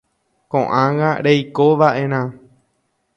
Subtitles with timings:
[0.55, 2.21] Ko'ág̃a reikova'erã.